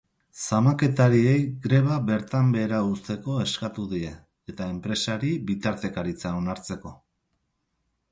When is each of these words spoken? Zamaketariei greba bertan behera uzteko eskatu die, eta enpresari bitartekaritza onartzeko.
Zamaketariei 0.45 1.41
greba 1.65 1.97
bertan 2.07 2.49
behera 2.55 2.79
uzteko 2.93 3.35
eskatu 3.43 3.85
die, 3.91 4.13
eta 4.53 4.71
enpresari 4.77 5.29
bitartekaritza 5.51 6.33
onartzeko. 6.39 6.95